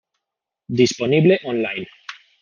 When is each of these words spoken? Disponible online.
Disponible 0.79 1.37
online. 1.45 1.85